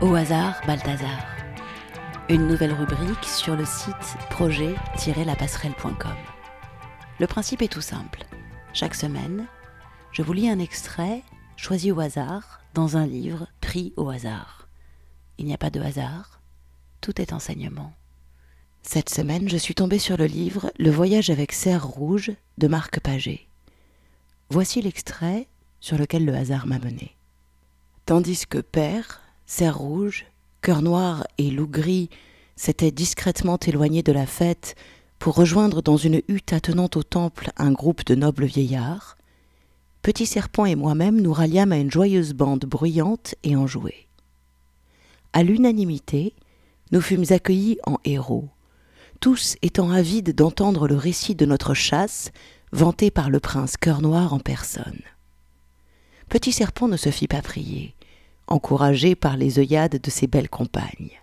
Au 0.00 0.14
hasard, 0.14 0.62
Balthazar. 0.66 1.26
Une 2.30 2.46
nouvelle 2.46 2.72
rubrique 2.72 3.22
sur 3.22 3.54
le 3.54 3.66
site 3.66 4.16
projet-lapasserelle.com. 4.30 6.16
Le 7.18 7.26
principe 7.26 7.60
est 7.60 7.70
tout 7.70 7.82
simple. 7.82 8.24
Chaque 8.72 8.94
semaine, 8.94 9.46
je 10.10 10.22
vous 10.22 10.32
lis 10.32 10.48
un 10.48 10.58
extrait 10.58 11.22
choisi 11.58 11.92
au 11.92 12.00
hasard 12.00 12.62
dans 12.72 12.96
un 12.96 13.06
livre 13.06 13.46
pris 13.60 13.92
au 13.98 14.08
hasard. 14.08 14.68
Il 15.36 15.44
n'y 15.44 15.52
a 15.52 15.58
pas 15.58 15.68
de 15.68 15.82
hasard, 15.82 16.40
tout 17.02 17.20
est 17.20 17.34
enseignement. 17.34 17.92
Cette 18.80 19.10
semaine, 19.10 19.50
je 19.50 19.58
suis 19.58 19.74
tombée 19.74 19.98
sur 19.98 20.16
le 20.16 20.24
livre 20.24 20.72
Le 20.78 20.90
voyage 20.90 21.28
avec 21.28 21.52
serre 21.52 21.86
rouge 21.86 22.32
de 22.56 22.68
Marc 22.68 23.00
Paget. 23.00 23.46
Voici 24.48 24.80
l'extrait 24.80 25.46
sur 25.78 25.98
lequel 25.98 26.24
le 26.24 26.34
hasard 26.34 26.66
m'a 26.66 26.78
mené. 26.78 27.14
Tandis 28.06 28.46
que 28.46 28.58
Père, 28.58 29.20
Serre 29.52 29.78
rouge, 29.78 30.26
Cœur 30.62 30.80
noir 30.80 31.26
et 31.36 31.50
Loup 31.50 31.66
gris 31.66 32.08
s'étaient 32.54 32.92
discrètement 32.92 33.58
éloignés 33.58 34.04
de 34.04 34.12
la 34.12 34.24
fête 34.24 34.76
pour 35.18 35.34
rejoindre 35.34 35.82
dans 35.82 35.96
une 35.96 36.22
hutte 36.28 36.52
attenante 36.52 36.96
au 36.96 37.02
temple 37.02 37.50
un 37.56 37.72
groupe 37.72 38.06
de 38.06 38.14
nobles 38.14 38.44
vieillards, 38.44 39.18
Petit 40.02 40.26
Serpent 40.26 40.66
et 40.66 40.76
moi-même 40.76 41.20
nous 41.20 41.32
ralliâmes 41.32 41.72
à 41.72 41.78
une 41.78 41.90
joyeuse 41.90 42.32
bande 42.32 42.64
bruyante 42.64 43.34
et 43.42 43.56
enjouée. 43.56 44.06
À 45.32 45.42
l'unanimité, 45.42 46.36
nous 46.92 47.00
fûmes 47.00 47.26
accueillis 47.30 47.78
en 47.84 47.98
héros, 48.04 48.50
tous 49.18 49.56
étant 49.62 49.90
avides 49.90 50.32
d'entendre 50.32 50.86
le 50.86 50.96
récit 50.96 51.34
de 51.34 51.44
notre 51.44 51.74
chasse 51.74 52.30
vanté 52.70 53.10
par 53.10 53.30
le 53.30 53.40
prince 53.40 53.76
Cœur 53.76 54.00
Noir 54.00 54.32
en 54.32 54.38
personne. 54.38 55.02
Petit 56.28 56.52
Serpent 56.52 56.86
ne 56.86 56.96
se 56.96 57.10
fit 57.10 57.26
pas 57.26 57.42
prier, 57.42 57.96
encouragé 58.50 59.14
par 59.14 59.36
les 59.36 59.58
œillades 59.58 60.00
de 60.00 60.10
ses 60.10 60.26
belles 60.26 60.50
compagnes. 60.50 61.20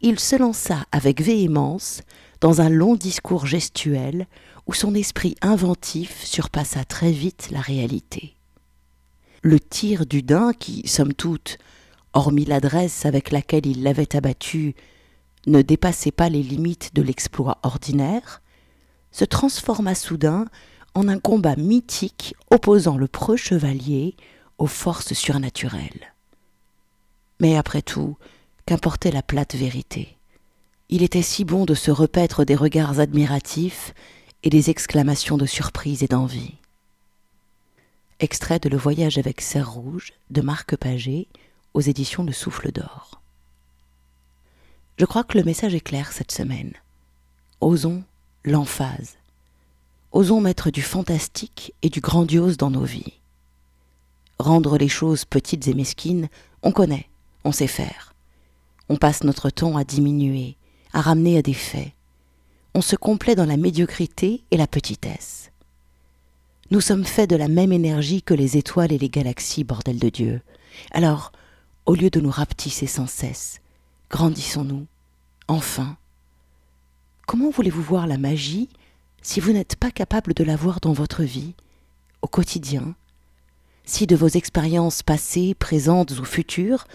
Il 0.00 0.18
se 0.18 0.36
lança 0.36 0.84
avec 0.90 1.22
véhémence 1.22 2.02
dans 2.40 2.60
un 2.60 2.68
long 2.68 2.96
discours 2.96 3.46
gestuel 3.46 4.26
où 4.66 4.74
son 4.74 4.94
esprit 4.94 5.36
inventif 5.40 6.24
surpassa 6.24 6.84
très 6.84 7.12
vite 7.12 7.48
la 7.50 7.60
réalité. 7.60 8.34
Le 9.42 9.58
tir 9.58 10.06
du 10.06 10.22
daim 10.22 10.52
qui, 10.52 10.86
somme 10.86 11.14
toute, 11.14 11.58
hormis 12.12 12.44
l'adresse 12.44 13.06
avec 13.06 13.30
laquelle 13.30 13.66
il 13.66 13.82
l'avait 13.82 14.16
abattu, 14.16 14.74
ne 15.46 15.62
dépassait 15.62 16.12
pas 16.12 16.28
les 16.28 16.42
limites 16.42 16.94
de 16.94 17.02
l'exploit 17.02 17.58
ordinaire, 17.62 18.42
se 19.10 19.24
transforma 19.24 19.94
soudain 19.94 20.46
en 20.94 21.08
un 21.08 21.18
combat 21.18 21.56
mythique 21.56 22.34
opposant 22.50 22.96
le 22.96 23.08
preux 23.08 23.36
chevalier 23.36 24.16
aux 24.58 24.66
forces 24.66 25.14
surnaturelles. 25.14 26.11
Mais 27.42 27.56
après 27.56 27.82
tout, 27.82 28.16
qu'importait 28.66 29.10
la 29.10 29.20
plate 29.20 29.56
vérité? 29.56 30.16
Il 30.90 31.02
était 31.02 31.22
si 31.22 31.44
bon 31.44 31.64
de 31.64 31.74
se 31.74 31.90
repaître 31.90 32.44
des 32.44 32.54
regards 32.54 33.00
admiratifs 33.00 33.94
et 34.44 34.48
des 34.48 34.70
exclamations 34.70 35.36
de 35.36 35.46
surprise 35.46 36.04
et 36.04 36.06
d'envie. 36.06 36.54
Extrait 38.20 38.60
de 38.60 38.68
Le 38.68 38.76
Voyage 38.76 39.18
avec 39.18 39.40
Serre 39.40 39.72
Rouge 39.72 40.12
de 40.30 40.40
Marc 40.40 40.76
Paget 40.76 41.26
aux 41.74 41.80
éditions 41.80 42.22
Le 42.22 42.30
Souffle 42.30 42.70
d'Or. 42.70 43.20
Je 44.96 45.04
crois 45.04 45.24
que 45.24 45.36
le 45.36 45.42
message 45.42 45.74
est 45.74 45.80
clair 45.80 46.12
cette 46.12 46.30
semaine. 46.30 46.74
Osons 47.60 48.04
l'emphase. 48.44 49.16
Osons 50.12 50.40
mettre 50.40 50.70
du 50.70 50.82
fantastique 50.82 51.74
et 51.82 51.88
du 51.88 52.00
grandiose 52.00 52.56
dans 52.56 52.70
nos 52.70 52.84
vies. 52.84 53.14
Rendre 54.38 54.78
les 54.78 54.88
choses 54.88 55.24
petites 55.24 55.66
et 55.66 55.74
mesquines, 55.74 56.28
on 56.62 56.70
connaît, 56.70 57.08
on 57.44 57.52
sait 57.52 57.66
faire. 57.66 58.14
On 58.88 58.96
passe 58.96 59.24
notre 59.24 59.50
temps 59.50 59.76
à 59.76 59.84
diminuer, 59.84 60.56
à 60.92 61.00
ramener 61.00 61.38
à 61.38 61.42
des 61.42 61.54
faits, 61.54 61.92
on 62.74 62.80
se 62.80 62.96
complaît 62.96 63.34
dans 63.34 63.44
la 63.44 63.56
médiocrité 63.56 64.44
et 64.50 64.56
la 64.56 64.66
petitesse. 64.66 65.50
Nous 66.70 66.80
sommes 66.80 67.04
faits 67.04 67.28
de 67.28 67.36
la 67.36 67.48
même 67.48 67.72
énergie 67.72 68.22
que 68.22 68.32
les 68.32 68.56
étoiles 68.56 68.92
et 68.92 68.98
les 68.98 69.10
galaxies, 69.10 69.64
bordel 69.64 69.98
de 69.98 70.08
Dieu. 70.08 70.40
Alors, 70.90 71.32
au 71.84 71.94
lieu 71.94 72.08
de 72.08 72.20
nous 72.20 72.30
rapetisser 72.30 72.86
sans 72.86 73.06
cesse, 73.06 73.60
grandissons-nous, 74.10 74.86
enfin. 75.48 75.98
Comment 77.26 77.50
voulez-vous 77.50 77.82
voir 77.82 78.06
la 78.06 78.16
magie 78.16 78.70
si 79.20 79.38
vous 79.38 79.52
n'êtes 79.52 79.76
pas 79.76 79.90
capable 79.90 80.32
de 80.32 80.44
la 80.44 80.56
voir 80.56 80.80
dans 80.80 80.92
votre 80.92 81.22
vie, 81.22 81.54
au 82.22 82.26
quotidien, 82.26 82.94
si 83.84 84.06
de 84.06 84.16
vos 84.16 84.28
expériences 84.28 85.02
passées, 85.02 85.54
présentes 85.54 86.18
ou 86.18 86.24
futures, 86.24 86.86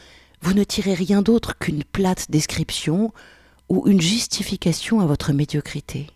vous 0.42 0.54
ne 0.54 0.64
tirez 0.64 0.94
rien 0.94 1.22
d'autre 1.22 1.58
qu'une 1.58 1.84
plate 1.84 2.30
description 2.30 3.14
ou 3.70 3.88
une 3.88 4.02
justification 4.02 5.00
à 5.02 5.06
votre 5.06 5.34
médiocrité. 5.34 6.08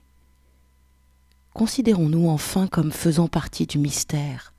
Considérons-nous 1.53 2.29
enfin 2.29 2.67
comme 2.67 2.91
faisant 2.91 3.27
partie 3.27 3.65
du 3.65 3.77
mystère, 3.77 4.53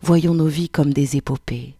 voyons 0.00 0.34
nos 0.34 0.46
vies 0.46 0.70
comme 0.70 0.92
des 0.92 1.16
épopées. 1.16 1.74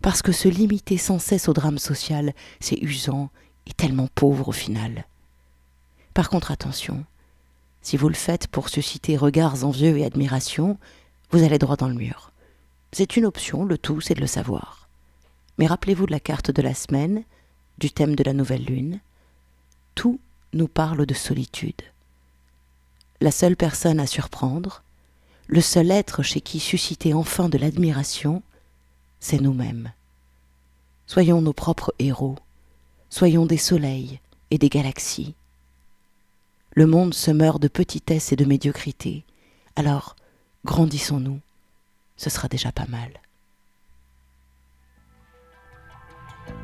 Parce 0.00 0.22
que 0.22 0.32
se 0.32 0.48
limiter 0.48 0.96
sans 0.96 1.18
cesse 1.18 1.48
au 1.48 1.52
drame 1.52 1.78
social, 1.78 2.34
c'est 2.60 2.78
usant 2.80 3.30
et 3.66 3.72
tellement 3.72 4.08
pauvre 4.14 4.48
au 4.48 4.52
final. 4.52 5.06
Par 6.12 6.28
contre, 6.28 6.52
attention, 6.52 7.04
si 7.82 7.96
vous 7.96 8.08
le 8.08 8.14
faites 8.14 8.46
pour 8.46 8.68
susciter 8.68 9.16
regards 9.16 9.64
envieux 9.64 9.98
et 9.98 10.04
admiration, 10.04 10.78
vous 11.30 11.42
allez 11.42 11.58
droit 11.58 11.76
dans 11.76 11.88
le 11.88 11.94
mur. 11.94 12.32
C'est 12.92 13.16
une 13.16 13.26
option, 13.26 13.64
le 13.64 13.76
tout 13.76 14.00
c'est 14.00 14.14
de 14.14 14.20
le 14.20 14.26
savoir. 14.28 14.83
Mais 15.58 15.66
rappelez-vous 15.66 16.06
de 16.06 16.12
la 16.12 16.20
carte 16.20 16.50
de 16.50 16.62
la 16.62 16.74
semaine, 16.74 17.24
du 17.78 17.90
thème 17.90 18.16
de 18.16 18.24
la 18.24 18.32
nouvelle 18.32 18.64
lune, 18.64 19.00
tout 19.94 20.20
nous 20.52 20.68
parle 20.68 21.06
de 21.06 21.14
solitude. 21.14 21.82
La 23.20 23.30
seule 23.30 23.56
personne 23.56 24.00
à 24.00 24.06
surprendre, 24.06 24.82
le 25.46 25.60
seul 25.60 25.90
être 25.90 26.22
chez 26.22 26.40
qui 26.40 26.60
susciter 26.60 27.14
enfin 27.14 27.48
de 27.48 27.58
l'admiration, 27.58 28.42
c'est 29.20 29.40
nous-mêmes. 29.40 29.92
Soyons 31.06 31.42
nos 31.42 31.52
propres 31.52 31.94
héros, 31.98 32.36
soyons 33.10 33.46
des 33.46 33.58
soleils 33.58 34.20
et 34.50 34.58
des 34.58 34.68
galaxies. 34.68 35.34
Le 36.72 36.86
monde 36.86 37.14
se 37.14 37.30
meurt 37.30 37.60
de 37.60 37.68
petitesse 37.68 38.32
et 38.32 38.36
de 38.36 38.44
médiocrité, 38.44 39.24
alors 39.76 40.16
grandissons-nous, 40.64 41.40
ce 42.16 42.30
sera 42.30 42.48
déjà 42.48 42.72
pas 42.72 42.86
mal. 42.86 43.10